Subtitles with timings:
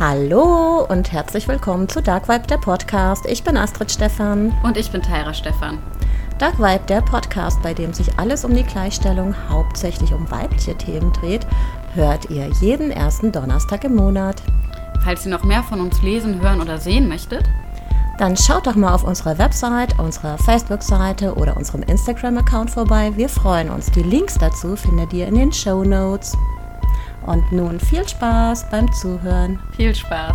[0.00, 3.26] Hallo und herzlich willkommen zu Dark Vibe, der Podcast.
[3.26, 4.56] Ich bin Astrid Stefan.
[4.62, 5.78] Und ich bin Tyra Stefan.
[6.38, 11.12] Dark Vibe, der Podcast, bei dem sich alles um die Gleichstellung, hauptsächlich um weibliche Themen
[11.14, 11.44] dreht,
[11.94, 14.40] hört ihr jeden ersten Donnerstag im Monat.
[15.02, 17.42] Falls ihr noch mehr von uns lesen, hören oder sehen möchtet,
[18.18, 23.10] dann schaut doch mal auf unserer Website, unserer Facebook-Seite oder unserem Instagram-Account vorbei.
[23.16, 23.90] Wir freuen uns.
[23.90, 26.36] Die Links dazu findet ihr in den Show Notes.
[27.28, 29.58] Und nun viel Spaß beim Zuhören.
[29.76, 30.34] Viel Spaß.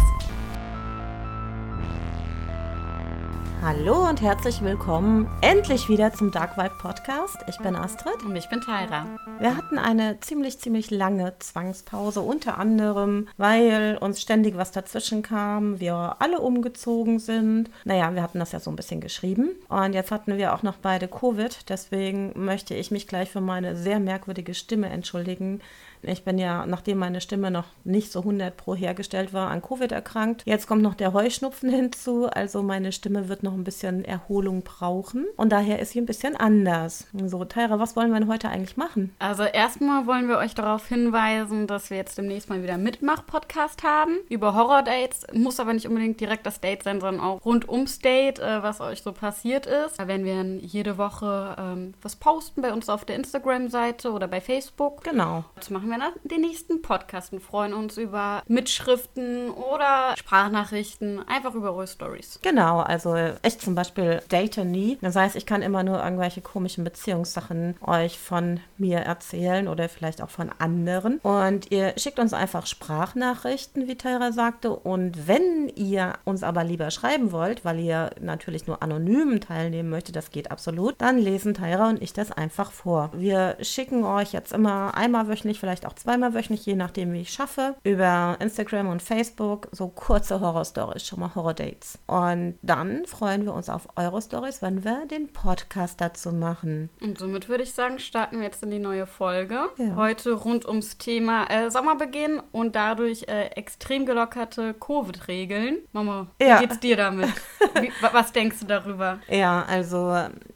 [3.64, 7.38] Hallo und herzlich willkommen endlich wieder zum Dark Vibe Podcast.
[7.48, 8.22] Ich bin Astrid.
[8.24, 9.08] Und ich bin Tyra.
[9.40, 15.80] Wir hatten eine ziemlich, ziemlich lange Zwangspause, unter anderem, weil uns ständig was dazwischen kam,
[15.80, 17.72] wir alle umgezogen sind.
[17.86, 19.50] Naja, wir hatten das ja so ein bisschen geschrieben.
[19.68, 21.70] Und jetzt hatten wir auch noch beide Covid.
[21.70, 25.60] Deswegen möchte ich mich gleich für meine sehr merkwürdige Stimme entschuldigen.
[26.04, 29.92] Ich bin ja, nachdem meine Stimme noch nicht so 100 pro hergestellt war, an Covid
[29.92, 30.44] erkrankt.
[30.46, 35.26] Jetzt kommt noch der Heuschnupfen hinzu, also meine Stimme wird noch ein bisschen Erholung brauchen.
[35.38, 37.08] Und daher ist sie ein bisschen anders.
[37.14, 39.16] So, Tyra, was wollen wir denn heute eigentlich machen?
[39.20, 44.18] Also erstmal wollen wir euch darauf hinweisen, dass wir jetzt demnächst mal wieder Mitmach-Podcast haben
[44.30, 45.28] über Horror-Dates.
[45.34, 48.82] Muss aber nicht unbedingt direkt das Date sein, sondern auch rund ums Date, äh, was
[48.82, 50.00] euch so passiert ist.
[50.00, 54.42] Da werden wir jede Woche ähm, was posten bei uns auf der Instagram-Seite oder bei
[54.42, 55.04] Facebook.
[55.04, 55.46] Genau.
[55.56, 61.28] Das machen wir wir nach den nächsten Podcast und freuen uns über Mitschriften oder Sprachnachrichten,
[61.28, 62.40] einfach über eure Stories.
[62.42, 64.98] Genau, also ich zum Beispiel date nie.
[65.02, 70.22] Das heißt, ich kann immer nur irgendwelche komischen Beziehungssachen euch von mir erzählen oder vielleicht
[70.22, 71.20] auch von anderen.
[71.20, 74.72] Und ihr schickt uns einfach Sprachnachrichten, wie Tyra sagte.
[74.72, 80.16] Und wenn ihr uns aber lieber schreiben wollt, weil ihr natürlich nur anonym teilnehmen möchtet,
[80.16, 83.12] das geht absolut, dann lesen Tyra und ich das einfach vor.
[83.14, 87.22] Wir schicken euch jetzt immer einmal wöchentlich, vielleicht vielleicht auch zweimal wöchentlich, je nachdem, wie
[87.22, 92.00] ich schaffe, über Instagram und Facebook so kurze Horror-Stories, schon mal Horror-Dates.
[92.08, 96.90] Und dann freuen wir uns auf eure Stories, wenn wir den Podcast dazu machen.
[97.02, 99.70] Und somit würde ich sagen, starten wir jetzt in die neue Folge.
[99.78, 99.96] Ja.
[99.96, 105.78] Heute rund ums Thema äh, Sommerbeginn und dadurch äh, extrem gelockerte Covid-Regeln.
[105.92, 106.60] Mama, wie ja.
[106.60, 107.30] geht's dir damit?
[107.82, 109.20] wie, was denkst du darüber?
[109.28, 110.16] Ja, also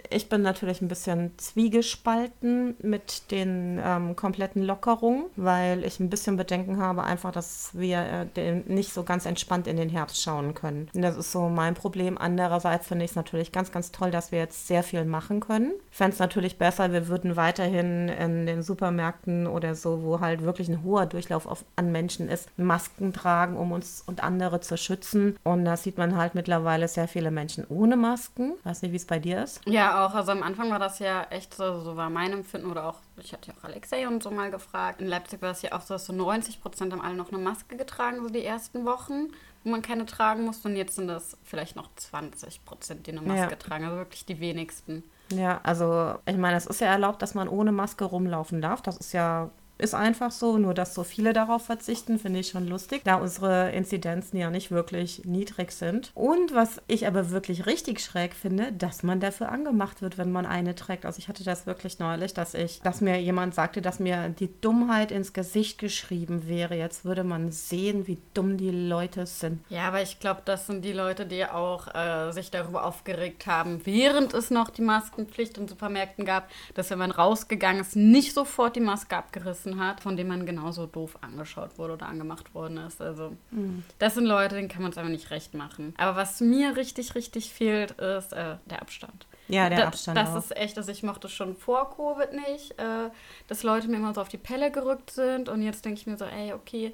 [0.10, 6.38] ich bin natürlich ein bisschen zwiegespalten mit den ähm, kompletten Lockerungen weil ich ein bisschen
[6.38, 10.90] Bedenken habe, einfach, dass wir äh, nicht so ganz entspannt in den Herbst schauen können.
[10.94, 12.18] Und das ist so mein Problem.
[12.18, 15.72] Andererseits finde ich es natürlich ganz, ganz toll, dass wir jetzt sehr viel machen können.
[15.92, 20.44] Ich fände es natürlich besser, wir würden weiterhin in den Supermärkten oder so, wo halt
[20.44, 24.78] wirklich ein hoher Durchlauf auf, an Menschen ist, Masken tragen, um uns und andere zu
[24.78, 25.38] schützen.
[25.44, 28.54] Und da sieht man halt mittlerweile sehr viele Menschen ohne Masken.
[28.64, 29.62] Weiß nicht, wie es bei dir ist.
[29.66, 30.14] Ja, auch.
[30.14, 33.34] Also am Anfang war das ja echt so, so war mein Empfinden oder auch, ich
[33.34, 35.94] hatte ja auch Alexei und so mal gefragt in Leipzig war es ja auch so,
[35.94, 39.30] dass so 90 Prozent haben alle noch eine Maske getragen, so die ersten Wochen,
[39.64, 40.68] wo man keine tragen musste.
[40.68, 43.56] Und jetzt sind das vielleicht noch 20 Prozent, die eine Maske ja.
[43.56, 43.86] tragen.
[43.86, 45.04] Also wirklich die wenigsten.
[45.32, 48.82] Ja, also ich meine, es ist ja erlaubt, dass man ohne Maske rumlaufen darf.
[48.82, 52.68] Das ist ja ist einfach so, nur dass so viele darauf verzichten, finde ich schon
[52.68, 56.12] lustig, da unsere Inzidenzen ja nicht wirklich niedrig sind.
[56.14, 60.46] Und was ich aber wirklich richtig schräg finde, dass man dafür angemacht wird, wenn man
[60.46, 61.06] eine trägt.
[61.06, 64.50] Also ich hatte das wirklich neulich, dass ich, dass mir jemand sagte, dass mir die
[64.62, 66.76] Dummheit ins Gesicht geschrieben wäre.
[66.76, 69.64] Jetzt würde man sehen, wie dumm die Leute sind.
[69.70, 73.86] Ja, aber ich glaube, das sind die Leute, die auch äh, sich darüber aufgeregt haben,
[73.86, 78.76] während es noch die Maskenpflicht in Supermärkten gab, dass wenn man rausgegangen ist, nicht sofort
[78.76, 82.78] die Maske abgerissen gegessen hat, von dem man genauso doof angeschaut wurde oder angemacht worden
[82.78, 83.02] ist.
[83.02, 83.84] Also, mhm.
[84.00, 85.94] das sind Leute, denen kann man es aber nicht recht machen.
[85.98, 89.26] Aber was mir richtig, richtig fehlt, ist äh, der Abstand.
[89.48, 90.18] Ja, der da, Abstand.
[90.18, 90.38] Das auch.
[90.38, 93.10] ist echt, also ich mochte schon vor Covid nicht, äh,
[93.48, 96.18] dass Leute mir immer so auf die Pelle gerückt sind und jetzt denke ich mir
[96.18, 96.94] so, ey, okay,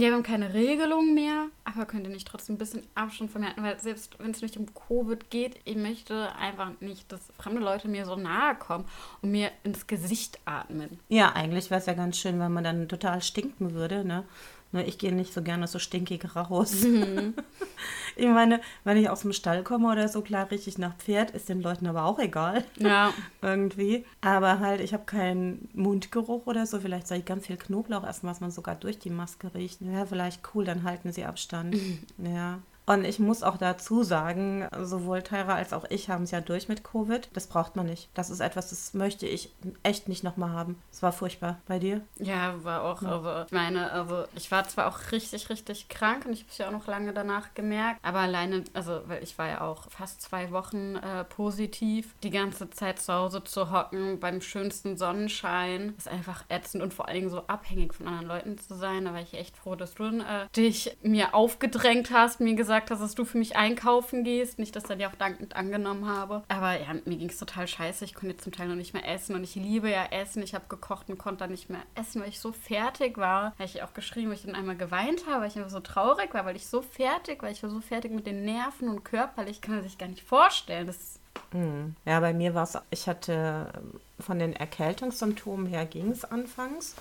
[0.00, 3.62] ja, wir haben keine Regelung mehr, aber könnt ihr nicht trotzdem ein bisschen Abstand vermerken,
[3.62, 7.88] weil selbst wenn es nicht um Covid geht, ich möchte einfach nicht, dass fremde Leute
[7.88, 8.84] mir so nahe kommen
[9.20, 10.98] und mir ins Gesicht atmen.
[11.08, 14.24] Ja, eigentlich wäre es ja ganz schön, wenn man dann total stinken würde, ne?
[14.72, 16.84] Ne, ich gehe nicht so gerne so stinkig raus.
[16.84, 17.34] Mhm.
[18.20, 21.30] ich meine, wenn ich aus dem Stall komme oder so, klar rieche ich nach Pferd,
[21.32, 22.64] ist den Leuten aber auch egal.
[22.78, 23.12] Ja.
[23.42, 24.04] Irgendwie.
[24.20, 26.80] Aber halt, ich habe keinen Mundgeruch oder so.
[26.80, 29.80] Vielleicht soll ich ganz viel Knoblauch essen, was man sogar durch die Maske riecht.
[29.80, 31.74] Ja, vielleicht cool, dann halten sie Abstand.
[31.74, 31.98] Mhm.
[32.34, 32.58] Ja.
[32.90, 36.66] Und ich muss auch dazu sagen, sowohl Tyra als auch ich haben es ja durch
[36.66, 37.28] mit Covid.
[37.34, 38.08] Das braucht man nicht.
[38.14, 39.54] Das ist etwas, das möchte ich
[39.84, 40.76] echt nicht nochmal haben.
[40.90, 41.60] Es war furchtbar.
[41.68, 42.00] Bei dir?
[42.16, 43.00] Ja, war auch.
[43.02, 43.12] Ja.
[43.12, 46.58] Also, ich meine, also ich war zwar auch richtig, richtig krank und ich habe es
[46.58, 50.20] ja auch noch lange danach gemerkt, aber alleine, also, weil ich war ja auch fast
[50.22, 56.08] zwei Wochen äh, positiv, die ganze Zeit zu Hause zu hocken beim schönsten Sonnenschein, ist
[56.08, 59.04] einfach ätzend und vor allen Dingen so abhängig von anderen Leuten zu sein.
[59.04, 63.02] Da war ich echt froh, dass du äh, dich mir aufgedrängt hast, mir gesagt hast,
[63.02, 64.58] dass du für mich einkaufen gehst.
[64.58, 66.42] Nicht, dass dann ja auch dankend angenommen habe.
[66.48, 68.04] Aber ja, mir ging es total scheiße.
[68.04, 70.42] Ich konnte zum Teil noch nicht mehr essen und ich liebe ja Essen.
[70.42, 73.52] Ich habe gekocht und konnte dann nicht mehr essen, weil ich so fertig war.
[73.52, 76.32] Habe ich auch geschrieben, weil ich dann einmal geweint habe, weil ich einfach so traurig
[76.32, 77.50] war, weil ich so fertig war.
[77.50, 79.60] Ich war so fertig mit den Nerven und körperlich.
[79.60, 80.86] Kann man sich gar nicht vorstellen.
[80.86, 81.18] Das
[81.52, 81.96] hm.
[82.04, 83.72] ja, bei mir war es, ich hatte
[84.18, 86.94] von den Erkältungssymptomen her ging es anfangs.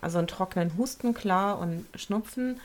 [0.00, 2.60] Also einen trockenen Husten, klar, und Schnupfen.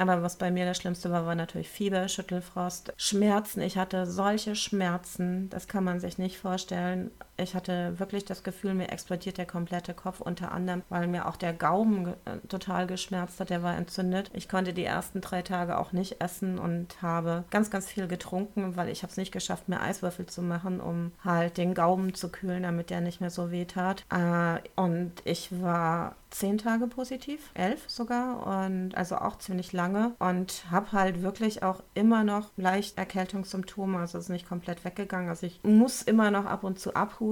[0.00, 3.60] Aber was bei mir das Schlimmste war, war natürlich Fieber, Schüttelfrost, Schmerzen.
[3.60, 7.10] Ich hatte solche Schmerzen, das kann man sich nicht vorstellen.
[7.40, 11.36] Ich hatte wirklich das Gefühl, mir explodiert der komplette Kopf, unter anderem, weil mir auch
[11.36, 14.30] der Gaumen äh, total geschmerzt hat, der war entzündet.
[14.34, 18.76] Ich konnte die ersten drei Tage auch nicht essen und habe ganz, ganz viel getrunken,
[18.76, 22.30] weil ich habe es nicht geschafft, mir Eiswürfel zu machen, um halt den Gaumen zu
[22.30, 24.04] kühlen, damit der nicht mehr so weh tat.
[24.10, 30.64] Äh, und ich war zehn Tage positiv, elf sogar, und also auch ziemlich lange und
[30.70, 35.28] habe halt wirklich auch immer noch leicht Erkältungssymptome, also ist nicht komplett weggegangen.
[35.28, 37.29] Also ich muss immer noch ab und zu abhusten.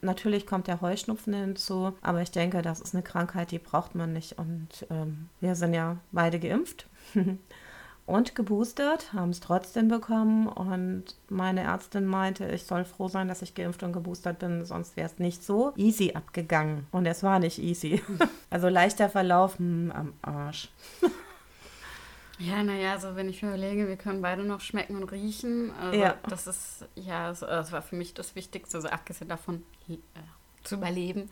[0.00, 4.12] Natürlich kommt der Heuschnupfen hinzu, aber ich denke, das ist eine Krankheit, die braucht man
[4.12, 6.86] nicht und ähm, wir sind ja beide geimpft.
[8.10, 10.48] und geboostert, haben es trotzdem bekommen.
[10.48, 14.96] Und meine Ärztin meinte, ich soll froh sein, dass ich geimpft und geboostert bin, sonst
[14.96, 16.86] wäre es nicht so easy abgegangen.
[16.90, 18.02] Und es war nicht easy.
[18.50, 20.70] also leichter Verlauf hm, am Arsch.
[22.40, 25.72] Ja, naja, also wenn ich mir überlege, wir können beide noch schmecken und riechen.
[25.72, 26.18] Also ja.
[26.28, 29.96] das ist, ja, das, das, war für mich das Wichtigste, also abgesehen davon äh,
[30.64, 31.30] zu überleben.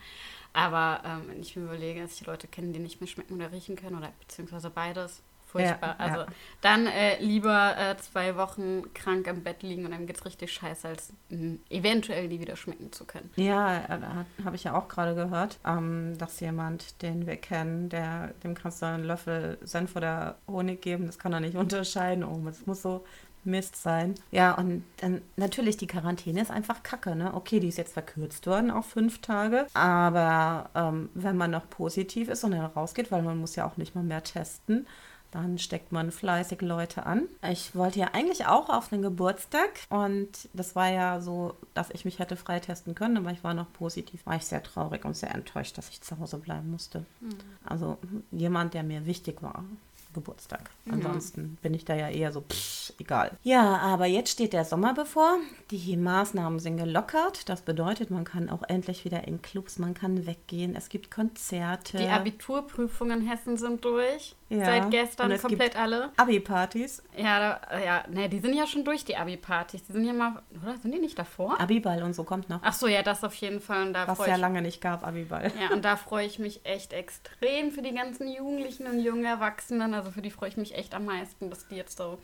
[0.52, 3.50] Aber ähm, wenn ich mir überlege, dass ich Leute kenne, die nicht mehr schmecken oder
[3.52, 5.96] riechen können, oder beziehungsweise beides, Furchtbar.
[5.98, 6.26] Ja, also ja.
[6.60, 10.52] dann äh, lieber äh, zwei Wochen krank im Bett liegen und dann geht es richtig
[10.52, 13.30] scheiße, als mh, eventuell die wieder schmecken zu können.
[13.36, 18.34] Ja, äh, habe ich ja auch gerade gehört, ähm, dass jemand, den wir kennen, der,
[18.44, 22.24] dem kannst du einen Löffel Senf oder Honig geben, das kann er nicht unterscheiden.
[22.24, 23.04] Oh, das muss so
[23.44, 24.14] Mist sein.
[24.30, 27.32] Ja, und dann natürlich die Quarantäne ist einfach kacke, ne?
[27.34, 32.28] Okay, die ist jetzt verkürzt worden auf fünf Tage, aber ähm, wenn man noch positiv
[32.28, 34.86] ist und dann rausgeht, weil man muss ja auch nicht mal mehr testen,
[35.30, 37.28] dann steckt man fleißig Leute an.
[37.50, 42.04] Ich wollte ja eigentlich auch auf einen Geburtstag und das war ja so, dass ich
[42.04, 44.24] mich hätte freitesten können, aber ich war noch positiv.
[44.26, 47.04] War ich sehr traurig und sehr enttäuscht, dass ich zu Hause bleiben musste.
[47.20, 47.36] Mhm.
[47.64, 47.98] Also
[48.30, 49.64] jemand, der mir wichtig war.
[50.18, 50.70] Geburtstag.
[50.90, 53.32] Ansonsten bin ich da ja eher so, pff, egal.
[53.42, 55.38] Ja, aber jetzt steht der Sommer bevor.
[55.70, 57.48] Die Maßnahmen sind gelockert.
[57.48, 60.74] Das bedeutet, man kann auch endlich wieder in Clubs, man kann weggehen.
[60.76, 61.98] Es gibt Konzerte.
[61.98, 64.34] Die Abiturprüfungen in Hessen sind durch.
[64.50, 64.64] Ja.
[64.64, 66.10] Seit gestern komplett alle.
[66.16, 67.02] Abi-Partys.
[67.16, 69.84] Ja, da, ja, ne, die sind ja schon durch, die Abi-Partys.
[69.84, 70.78] Die sind ja mal, oder?
[70.78, 71.60] Sind die nicht davor?
[71.60, 72.60] Abiball und so kommt noch.
[72.62, 73.88] Ach so, ja, das auf jeden Fall.
[73.88, 75.52] Und da Was ja lange nicht gab, Abiball.
[75.60, 79.92] Ja, und da freue ich mich echt extrem für die ganzen Jugendlichen und jungen Erwachsenen.
[79.92, 82.18] Also für die freue ich mich echt am meisten, dass die jetzt so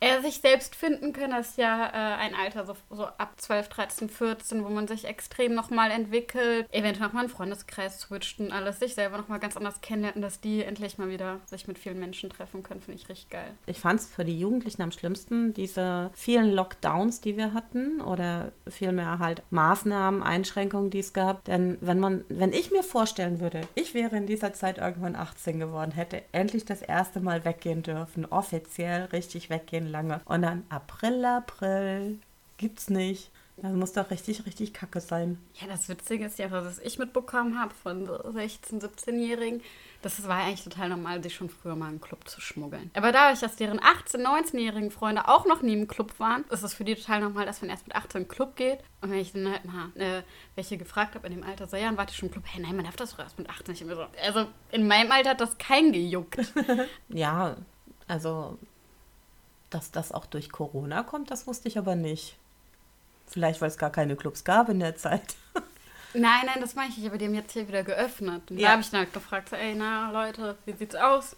[0.00, 1.32] äh, sich selbst finden können.
[1.32, 5.04] Das ist ja äh, ein Alter so, so ab 12, 13, 14, wo man sich
[5.04, 6.66] extrem nochmal entwickelt.
[6.72, 10.40] Eventuell nochmal einen Freundeskreis switcht und alles, sich selber nochmal ganz anders kennenlernt und dass
[10.40, 13.52] die endlich mal wieder sich sich mit vielen Menschen treffen können, finde ich richtig geil.
[13.66, 18.52] Ich fand es für die Jugendlichen am schlimmsten, diese vielen Lockdowns, die wir hatten oder
[18.66, 21.44] vielmehr halt Maßnahmen, Einschränkungen, die es gab.
[21.44, 25.58] Denn wenn man, wenn ich mir vorstellen würde, ich wäre in dieser Zeit irgendwann 18
[25.58, 30.20] geworden, hätte endlich das erste Mal weggehen dürfen, offiziell richtig weggehen lange.
[30.24, 32.18] Und dann April, April,
[32.56, 33.30] gibt's nicht.
[33.62, 35.38] Das muss doch richtig, richtig kacke sein.
[35.54, 39.60] Ja, das Witzige ist ja, was ich mitbekommen habe von 16-, 17-Jährigen,
[40.02, 42.90] das war eigentlich total normal, sich schon früher mal einen Club zu schmuggeln.
[42.94, 46.72] Aber dadurch, dass deren 18-, 19-jährigen Freunde auch noch nie im Club waren, ist es
[46.72, 48.78] für die total normal, dass man erst mit 18 in den Club geht.
[49.02, 50.22] Und wenn ich dann halt mal äh,
[50.54, 52.44] welche gefragt habe in dem Alter, so, ja, warte ich schon im Club?
[52.46, 53.74] Hey, nein, man darf das doch erst mit 18.
[53.74, 56.38] Ich so, also in meinem Alter hat das kein gejuckt.
[57.10, 57.56] ja,
[58.08, 58.58] also,
[59.68, 62.36] dass das auch durch Corona kommt, das wusste ich aber nicht.
[63.30, 65.36] Vielleicht, weil es gar keine Clubs gab in der Zeit.
[66.12, 68.50] Nein, nein, das meine ich nicht, aber die haben jetzt hier wieder geöffnet.
[68.50, 68.66] Und ja.
[68.66, 71.36] da habe ich dann halt gefragt, so, ey, na Leute, wie sieht's aus?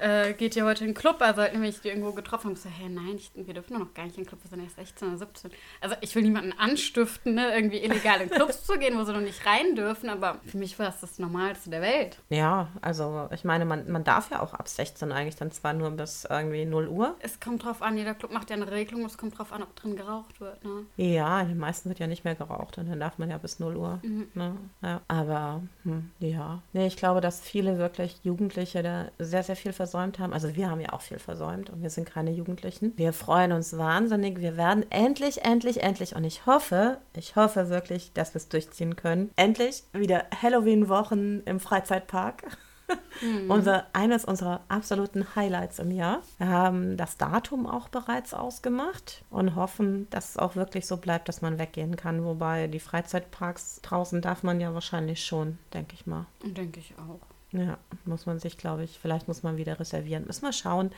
[0.00, 1.16] Äh, geht ihr heute in den Club?
[1.20, 2.54] Also halt nämlich die irgendwo getroffen haben.
[2.54, 4.50] Ich so, hä, nein, ich, wir dürfen nur noch gar nicht in den Club, wir
[4.50, 5.50] sind erst 16 oder 17.
[5.80, 9.20] Also ich will niemanden anstiften, ne, irgendwie illegal in Clubs zu gehen, wo sie noch
[9.20, 12.18] nicht rein dürfen, aber für mich war das das Normalste der Welt.
[12.28, 15.90] Ja, also ich meine, man, man darf ja auch ab 16 eigentlich dann zwar nur
[15.90, 17.16] bis irgendwie 0 Uhr.
[17.20, 19.74] Es kommt drauf an, jeder Club macht ja eine Regelung, es kommt drauf an, ob
[19.76, 20.86] drin geraucht wird, ne?
[20.96, 23.58] Ja, in den meisten wird ja nicht mehr geraucht und dann darf man ja bis
[23.58, 24.00] 0 Uhr.
[24.02, 24.28] Mhm.
[24.34, 24.56] Ne?
[24.82, 25.00] Ja.
[25.08, 26.62] Aber hm, ja.
[26.72, 30.32] Nee, ich glaube, dass viele wirklich Jugendliche da sehr, sehr viel versäumt haben.
[30.32, 32.92] Also wir haben ja auch viel versäumt und wir sind keine Jugendlichen.
[32.96, 34.40] Wir freuen uns wahnsinnig.
[34.40, 38.94] Wir werden endlich, endlich, endlich und ich hoffe, ich hoffe wirklich, dass wir es durchziehen
[38.94, 39.30] können.
[39.34, 42.44] Endlich wieder Halloween-Wochen im Freizeitpark.
[43.48, 46.22] Unser, eines unserer absoluten Highlights im Jahr.
[46.38, 51.28] Wir haben das Datum auch bereits ausgemacht und hoffen, dass es auch wirklich so bleibt,
[51.28, 52.24] dass man weggehen kann.
[52.24, 56.26] Wobei die Freizeitparks draußen darf man ja wahrscheinlich schon, denke ich mal.
[56.42, 57.20] Denke ich auch.
[57.52, 60.26] Ja, muss man sich, glaube ich, vielleicht muss man wieder reservieren.
[60.26, 60.92] Müssen wir schauen.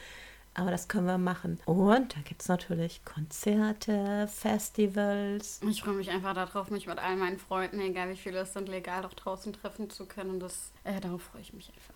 [0.55, 1.59] Aber das können wir machen.
[1.65, 5.61] Und da gibt es natürlich Konzerte, Festivals.
[5.67, 8.69] Ich freue mich einfach darauf, mich mit all meinen Freunden, egal wie viele es sind,
[8.69, 10.31] legal auch draußen treffen zu können.
[10.31, 11.95] Und das, äh, darauf freue ich mich einfach.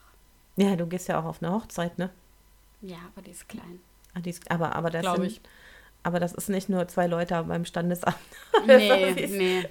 [0.57, 2.09] Ja, du gehst ja auch auf eine Hochzeit, ne?
[2.81, 3.81] Ja, aber die ist klein.
[4.15, 5.41] Ah, die ist, aber, aber das Glaub sind, ich.
[6.07, 8.15] Aber das ist nicht nur zwei Leute beim Standesamt.
[8.67, 9.69] Nee, es- nee.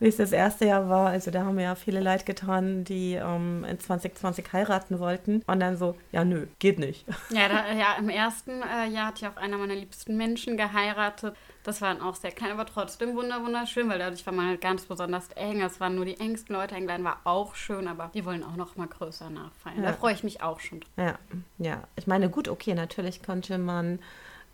[0.00, 1.08] Wie es das erste Jahr war.
[1.10, 5.42] Also da haben ja viele leid getan, die ähm, in 2020 heiraten wollten.
[5.46, 7.04] Und dann so, ja nö, geht nicht.
[7.30, 11.34] Ja, da, ja im ersten äh, Jahr hat ja auch einer meiner liebsten Menschen geheiratet.
[11.62, 14.60] Das war dann auch sehr klein, aber trotzdem wunder wunderschön, weil dadurch war man halt
[14.60, 15.60] ganz besonders eng.
[15.60, 18.76] Es waren nur die engsten Leute eingeladen, war auch schön, aber die wollen auch noch
[18.76, 19.82] mal größer nachfeiern.
[19.82, 19.90] Ja.
[19.90, 20.80] Da freue ich mich auch schon.
[20.80, 20.90] drauf.
[20.96, 21.18] Ja,
[21.58, 21.82] ja.
[21.96, 23.98] Ich meine, gut, okay, natürlich konnte man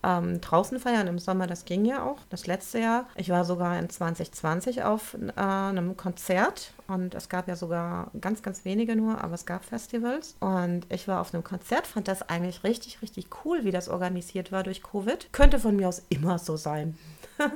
[0.02, 2.18] ähm, draußen feiern im Sommer, das ging ja auch.
[2.30, 3.06] Das letzte Jahr.
[3.16, 8.42] Ich war sogar in 2020 auf äh, einem Konzert und es gab ja sogar ganz,
[8.42, 10.36] ganz wenige nur, aber es gab Festivals.
[10.40, 14.52] Und ich war auf einem Konzert, fand das eigentlich richtig, richtig cool, wie das organisiert
[14.52, 15.32] war durch Covid.
[15.32, 16.96] Könnte von mir aus immer so sein.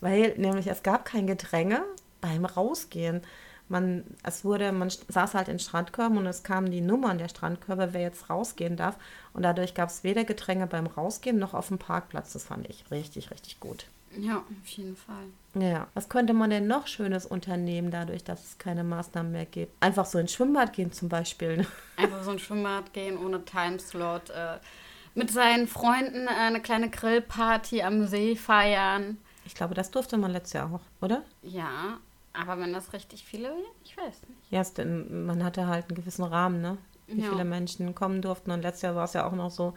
[0.00, 1.82] Weil nämlich es gab kein Gedränge
[2.20, 3.22] beim Rausgehen.
[3.68, 7.88] Man, es wurde, man saß halt in Strandkörben und es kamen die Nummern der Strandkörbe,
[7.92, 8.96] wer jetzt rausgehen darf.
[9.32, 12.32] Und dadurch gab es weder Gedränge beim Rausgehen noch auf dem Parkplatz.
[12.32, 13.86] Das fand ich richtig, richtig gut.
[14.18, 15.24] Ja, auf jeden Fall.
[15.54, 19.72] Ja, was könnte man denn noch Schönes unternehmen, dadurch, dass es keine Maßnahmen mehr gibt?
[19.82, 21.66] Einfach so ins Schwimmbad gehen zum Beispiel.
[21.96, 24.30] Einfach so ein Schwimmbad gehen ohne Timeslot.
[24.30, 24.58] Äh,
[25.14, 29.18] mit seinen Freunden äh, eine kleine Grillparty am See feiern.
[29.44, 31.22] Ich glaube, das durfte man letztes Jahr auch, oder?
[31.42, 31.98] Ja,
[32.32, 33.52] aber wenn das richtig viele,
[33.84, 34.50] ich weiß nicht.
[34.50, 36.78] Ja, es, man hatte halt einen gewissen Rahmen, ne?
[37.06, 37.30] Wie Ja.
[37.30, 38.50] viele Menschen kommen durften.
[38.50, 39.74] Und letztes Jahr war es ja auch noch so,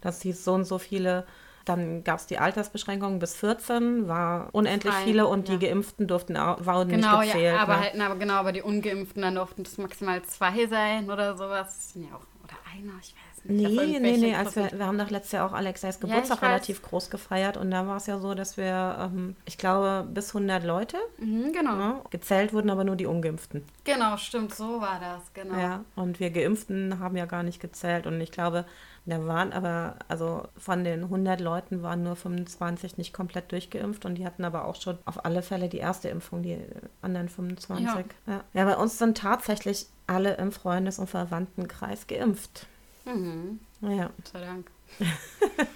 [0.00, 1.26] dass hieß so und so viele.
[1.64, 5.56] Dann gab es die Altersbeschränkung bis 14, war unendlich Frei, viele und ja.
[5.56, 7.56] die Geimpften durften auch, waren Genau, nicht gezählt.
[7.56, 7.80] ja, aber ne?
[7.82, 11.66] halt, aber genau, aber die Ungeimpften, dann durften es maximal zwei sein oder sowas.
[11.94, 15.32] Das ja oder einer, ich weiß Nee, nee, nee, als wir, wir haben doch letztes
[15.32, 16.48] Jahr auch Alexeis Geburtstag weiß.
[16.50, 20.28] relativ groß gefeiert und da war es ja so, dass wir, ähm, ich glaube, bis
[20.34, 21.74] 100 Leute, Mhm, genau.
[21.76, 21.94] ne?
[22.10, 23.64] gezählt wurden aber nur die Ungeimpften.
[23.84, 25.58] Genau, stimmt, so war das, genau.
[25.58, 28.06] Ja, und wir Geimpften haben ja gar nicht gezählt.
[28.06, 28.66] Und ich glaube,
[29.06, 34.16] da waren aber, also von den 100 Leuten waren nur 25 nicht komplett durchgeimpft und
[34.16, 36.58] die hatten aber auch schon auf alle Fälle die erste Impfung, die
[37.00, 37.86] anderen 25.
[37.86, 38.02] Ja.
[38.26, 42.66] Ja, ja bei uns sind tatsächlich alle im Freundes- und Verwandtenkreis geimpft.
[43.08, 44.70] Mhm, Ja, Gott sei Dank.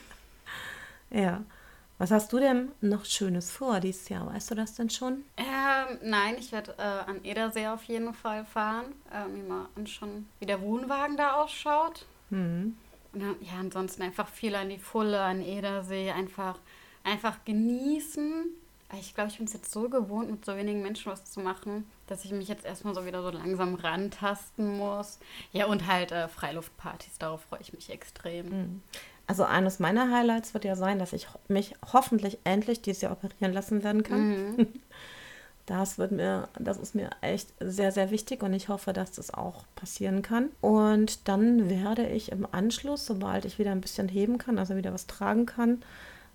[1.10, 1.42] ja.
[1.98, 4.26] Was hast du denn noch Schönes vor dieses Jahr?
[4.26, 5.24] Weißt du das denn schon?
[5.36, 8.86] Ähm, nein, ich werde äh, an Edersee auf jeden Fall fahren.
[9.12, 12.04] Äh, mir mal anschauen, wie der Wohnwagen da ausschaut.
[12.30, 12.76] Hm.
[13.12, 16.58] Und dann, ja, ansonsten einfach viel an die Fulle, an Edersee, einfach,
[17.04, 18.46] einfach genießen.
[18.98, 21.86] Ich glaube, ich bin es jetzt so gewohnt, mit so wenigen Menschen was zu machen,
[22.12, 25.18] dass ich mich jetzt erstmal so wieder so langsam rantasten muss.
[25.52, 28.82] Ja, und halt äh, Freiluftpartys, darauf freue ich mich extrem.
[29.26, 33.52] Also eines meiner Highlights wird ja sein, dass ich mich hoffentlich endlich dieses Jahr operieren
[33.52, 34.56] lassen werden kann.
[34.56, 34.66] Mhm.
[35.66, 39.32] Das wird mir, das ist mir echt sehr, sehr wichtig und ich hoffe, dass das
[39.32, 40.48] auch passieren kann.
[40.60, 44.92] Und dann werde ich im Anschluss, sobald ich wieder ein bisschen heben kann, also wieder
[44.92, 45.80] was tragen kann,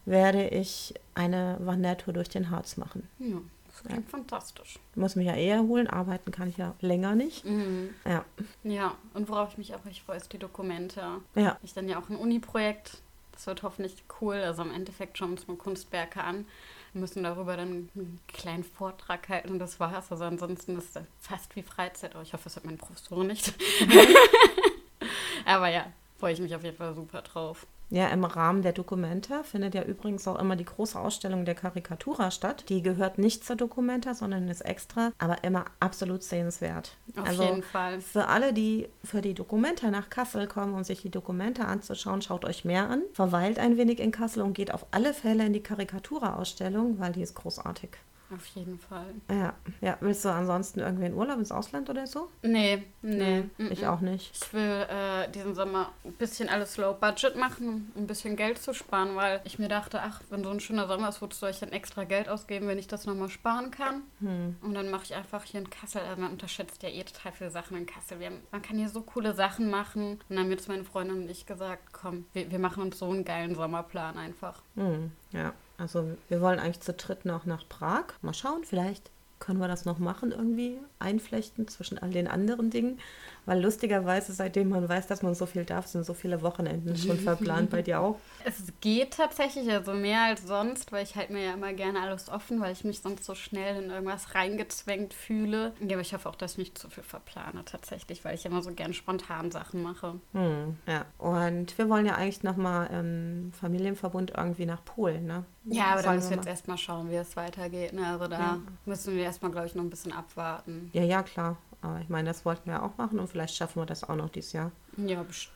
[0.05, 3.09] werde ich eine Wandertour durch den Harz machen.
[3.19, 3.41] Ja,
[3.83, 4.79] das klingt fantastisch.
[4.91, 7.45] Ich muss mich ja eh erholen, arbeiten kann ich ja länger nicht.
[7.45, 7.93] Mhm.
[8.05, 8.25] Ja,
[8.63, 11.03] Ja, und worauf ich mich auch richtig freue, ist die Dokumente.
[11.35, 13.01] ja, Ich dann ja auch ein Uni-Projekt.
[13.31, 14.35] Das wird hoffentlich cool.
[14.35, 16.45] Also im Endeffekt schauen wir uns mal Kunstwerke an.
[16.93, 20.11] Wir müssen darüber dann einen kleinen Vortrag halten und das war's.
[20.11, 22.15] Also ansonsten ist es fast wie Freizeit.
[22.15, 23.53] Aber ich hoffe, das hat meine Professorin nicht.
[25.45, 25.85] Aber ja,
[26.19, 27.67] freue ich mich auf jeden Fall super drauf.
[27.89, 32.31] Ja, im Rahmen der Documenta findet ja übrigens auch immer die große Ausstellung der Karikatura
[32.31, 32.65] statt.
[32.67, 36.97] Die gehört nicht zur Documenta, sondern ist extra, aber immer absolut sehenswert.
[37.15, 38.01] Auf also jeden Fall.
[38.01, 42.43] Für alle, die für die Documenta nach Kassel kommen, um sich die Documenta anzuschauen, schaut
[42.43, 43.03] euch mehr an.
[43.13, 47.21] Verweilt ein wenig in Kassel und geht auf alle Fälle in die Karikatura-Ausstellung, weil die
[47.21, 47.91] ist großartig.
[48.33, 49.13] Auf jeden Fall.
[49.29, 49.97] Ja, ja.
[50.01, 52.29] Willst du ansonsten irgendwie in Urlaub ins Ausland oder so?
[52.41, 53.43] Nee, nee.
[53.57, 54.31] nee ich auch nicht.
[54.35, 58.61] Ich will äh, diesen Sommer ein bisschen alles low budget machen, um ein bisschen Geld
[58.61, 61.51] zu sparen, weil ich mir dachte, ach, wenn so ein schöner Sommer ist, wozu soll
[61.51, 64.01] ich dann extra Geld ausgeben, wenn ich das nochmal sparen kann?
[64.19, 64.57] Hm.
[64.61, 67.51] Und dann mache ich einfach hier in Kassel, also man unterschätzt ja eh total viele
[67.51, 68.23] Sachen in Kassel.
[68.23, 70.13] Haben, man kann hier so coole Sachen machen.
[70.13, 73.09] Und dann haben jetzt meine Freundin und ich gesagt, komm, wir, wir machen uns so
[73.09, 74.61] einen geilen Sommerplan einfach.
[74.75, 75.53] Hm, ja.
[75.77, 78.05] Also wir wollen eigentlich zu dritt noch nach Prag.
[78.21, 82.99] Mal schauen, vielleicht können wir das noch machen, irgendwie einflechten zwischen all den anderen Dingen.
[83.47, 87.17] Weil lustigerweise, seitdem man weiß, dass man so viel darf, sind so viele Wochenenden schon
[87.17, 88.19] verplant bei dir auch.
[88.43, 92.29] Es geht tatsächlich, also mehr als sonst, weil ich halt mir ja immer gerne alles
[92.29, 95.73] offen, weil ich mich sonst so schnell in irgendwas reingezwängt fühle.
[95.81, 98.61] Ja, aber ich hoffe auch, dass ich nicht zu viel verplane tatsächlich, weil ich immer
[98.61, 100.15] so gern spontan Sachen mache.
[100.31, 105.43] Hm, ja, und wir wollen ja eigentlich nochmal im Familienverbund irgendwie nach Polen, ne?
[105.69, 107.93] Ja, aber da müssen wir jetzt erstmal schauen, wie es weitergeht.
[107.93, 108.07] Ne?
[108.07, 108.57] Also da ja.
[108.85, 110.89] müssen wir erstmal, glaube ich, noch ein bisschen abwarten.
[110.93, 111.57] Ja, ja, klar.
[111.87, 114.29] Aber ich meine, das wollten wir auch machen und vielleicht schaffen wir das auch noch
[114.29, 114.71] dieses Jahr.
[114.97, 115.49] Ja, best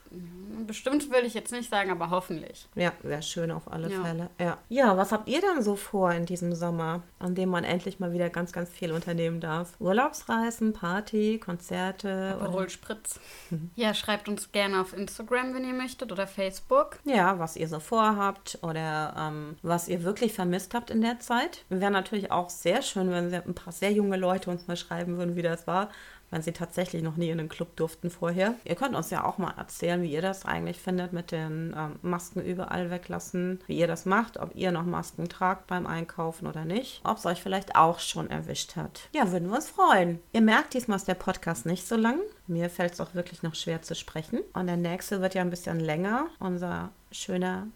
[0.66, 2.68] bestimmt will ich jetzt nicht sagen, aber hoffentlich.
[2.74, 4.02] Ja, wäre schön auf alle ja.
[4.02, 4.30] Fälle.
[4.38, 4.58] Ja.
[4.68, 8.12] ja, was habt ihr denn so vor in diesem Sommer, an dem man endlich mal
[8.12, 9.74] wieder ganz, ganz viel unternehmen darf?
[9.80, 12.36] Urlaubsreisen, Party, Konzerte?
[12.40, 13.20] Aperol Spritz.
[13.50, 13.70] Mhm.
[13.74, 16.98] Ja, schreibt uns gerne auf Instagram, wenn ihr möchtet, oder Facebook.
[17.04, 21.64] Ja, was ihr so vorhabt oder ähm, was ihr wirklich vermisst habt in der Zeit.
[21.68, 25.36] Wäre natürlich auch sehr schön, wenn ein paar sehr junge Leute uns mal schreiben würden,
[25.36, 25.90] wie das war
[26.32, 28.54] wenn sie tatsächlich noch nie in den Club durften vorher.
[28.64, 31.98] Ihr könnt uns ja auch mal erzählen, wie ihr das eigentlich findet mit den ähm,
[32.02, 36.64] Masken überall weglassen, wie ihr das macht, ob ihr noch Masken tragt beim Einkaufen oder
[36.64, 39.08] nicht, ob es euch vielleicht auch schon erwischt hat.
[39.14, 40.20] Ja, würden wir uns freuen.
[40.32, 42.18] Ihr merkt, diesmal ist der Podcast nicht so lang.
[42.46, 44.40] Mir fällt es auch wirklich noch schwer zu sprechen.
[44.54, 46.26] Und der nächste wird ja ein bisschen länger.
[46.40, 47.68] Unser schöner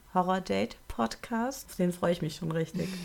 [0.96, 1.66] Horror-Date-Podcast.
[1.70, 2.88] Auf den freue ich mich schon richtig.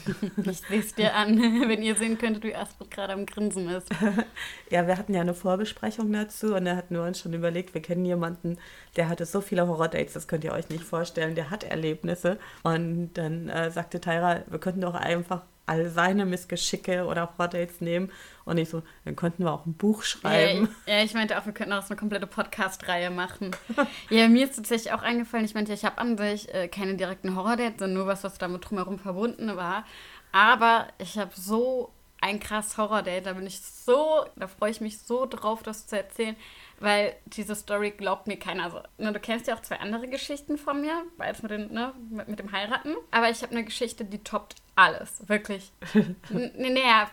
[0.52, 3.88] Ich sehe es dir an, wenn ihr sehen könntet, wie Astrid gerade am Grinsen ist.
[4.70, 7.82] ja, wir hatten ja eine Vorbesprechung dazu und da hatten wir uns schon überlegt, wir
[7.82, 8.58] kennen jemanden,
[8.96, 11.36] der hatte so viele Horror-Dates, das könnt ihr euch nicht vorstellen.
[11.36, 12.38] Der hat Erlebnisse.
[12.64, 18.12] Und dann äh, sagte Tyra, wir könnten doch einfach all seine Missgeschicke oder Horror-Dates nehmen.
[18.44, 20.68] Und ich so, dann könnten wir auch ein Buch schreiben.
[20.86, 23.52] Ja, ja ich meinte auch, wir könnten auch so eine komplette Podcast-Reihe machen.
[24.10, 27.36] ja, mir ist tatsächlich auch eingefallen, ich meinte, ich habe an sich äh, keine direkten
[27.36, 29.86] Horror-Dates, sondern nur was, was damit drumherum verbunden war.
[30.34, 35.00] Aber ich habe so ein krass Horror-Date, da bin ich so, da freue ich mich
[35.00, 36.36] so drauf, das zu erzählen
[36.82, 38.66] weil diese Story glaubt mir keiner.
[38.66, 41.94] Also, ne, du kennst ja auch zwei andere Geschichten von mir, weil es mit, ne,
[42.10, 42.96] mit, mit, dem Heiraten.
[43.12, 45.28] Aber ich habe eine Geschichte, die toppt alles.
[45.28, 45.72] Wirklich.
[46.30, 47.10] naja,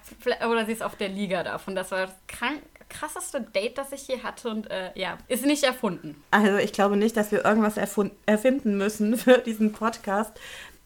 [0.48, 1.74] oder sie ist auf der Liga davon.
[1.74, 5.64] Das war das krank, krasseste Date, das ich je hatte und äh, ja, ist nicht
[5.64, 6.22] erfunden.
[6.30, 10.38] Also ich glaube nicht, dass wir irgendwas erfinden müssen für diesen Podcast.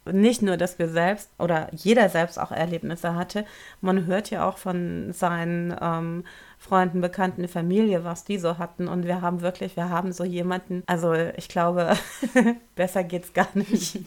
[0.05, 3.45] Nicht nur, dass wir selbst oder jeder selbst auch Erlebnisse hatte.
[3.81, 6.25] Man hört ja auch von seinen ähm,
[6.59, 8.89] Freunden, Bekannten, Familie, was die so hatten.
[8.89, 11.97] Und wir haben wirklich, wir haben so jemanden, also ich glaube,
[12.75, 14.01] besser geht's gar nicht.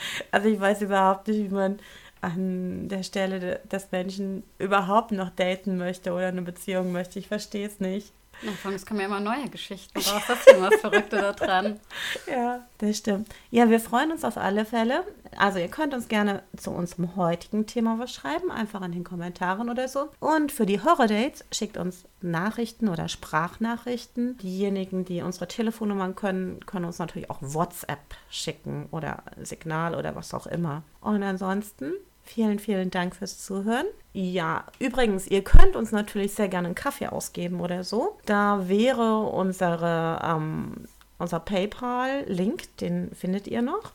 [0.30, 1.78] also ich weiß überhaupt nicht, wie man
[2.20, 7.18] an der Stelle des Menschen überhaupt noch daten möchte oder eine Beziehung möchte.
[7.18, 8.12] Ich verstehe es nicht.
[8.42, 10.22] Ja, es kommen ja immer neue Geschichten raus.
[10.28, 11.80] Das ist immer das Verrückte daran.
[12.26, 13.28] Ja, das stimmt.
[13.50, 15.04] Ja, wir freuen uns auf alle Fälle.
[15.36, 19.68] Also ihr könnt uns gerne zu unserem heutigen Thema was schreiben, einfach in den Kommentaren
[19.70, 20.08] oder so.
[20.20, 24.38] Und für die Horror-Dates schickt uns Nachrichten oder Sprachnachrichten.
[24.38, 27.98] Diejenigen, die unsere Telefonnummern können, können uns natürlich auch WhatsApp
[28.30, 30.82] schicken oder Signal oder was auch immer.
[31.00, 31.92] Und ansonsten
[32.28, 33.86] Vielen, vielen Dank fürs Zuhören.
[34.12, 38.18] Ja, übrigens, ihr könnt uns natürlich sehr gerne einen Kaffee ausgeben oder so.
[38.26, 40.84] Da wäre unsere, ähm,
[41.18, 43.94] unser PayPal-Link, den findet ihr noch.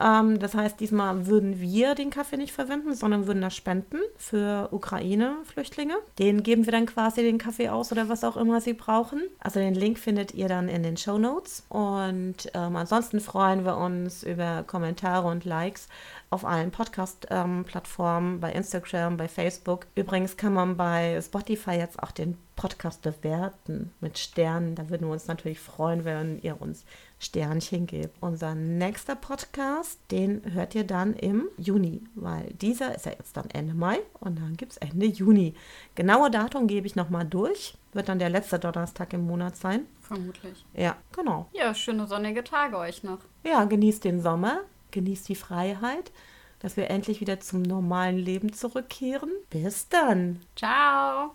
[0.00, 4.68] Ähm, das heißt, diesmal würden wir den Kaffee nicht verwenden, sondern würden das spenden für
[4.70, 5.94] Ukraine-Flüchtlinge.
[6.18, 9.22] Den geben wir dann quasi den Kaffee aus oder was auch immer sie brauchen.
[9.40, 11.64] Also den Link findet ihr dann in den Show Notes.
[11.68, 15.88] Und ähm, ansonsten freuen wir uns über Kommentare und Likes
[16.30, 19.86] auf allen Podcast-Plattformen, bei Instagram, bei Facebook.
[19.94, 24.74] Übrigens kann man bei Spotify jetzt auch den Podcast bewerten mit Sternen.
[24.74, 26.84] Da würden wir uns natürlich freuen, wenn ihr uns
[27.18, 28.16] Sternchen gebt.
[28.20, 33.48] Unser nächster Podcast, den hört ihr dann im Juni, weil dieser ist ja jetzt dann
[33.50, 35.54] Ende Mai und dann gibt es Ende Juni.
[35.94, 37.76] Genaue Datum gebe ich nochmal durch.
[37.92, 39.86] Wird dann der letzte Donnerstag im Monat sein.
[40.00, 40.64] Vermutlich.
[40.74, 41.48] Ja, genau.
[41.52, 43.20] Ja, schöne sonnige Tage euch noch.
[43.44, 46.12] Ja, genießt den Sommer, genießt die Freiheit,
[46.60, 49.30] dass wir endlich wieder zum normalen Leben zurückkehren.
[49.50, 50.40] Bis dann.
[50.56, 51.34] Ciao.